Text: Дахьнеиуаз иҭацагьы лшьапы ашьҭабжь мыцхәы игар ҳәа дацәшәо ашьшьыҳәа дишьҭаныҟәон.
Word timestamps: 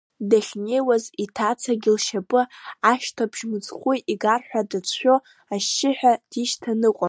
Дахьнеиуаз 0.29 1.03
иҭацагьы 1.23 1.91
лшьапы 1.97 2.41
ашьҭабжь 2.91 3.43
мыцхәы 3.49 3.93
игар 4.11 4.41
ҳәа 4.47 4.61
дацәшәо 4.69 5.15
ашьшьыҳәа 5.53 6.13
дишьҭаныҟәон. 6.29 6.99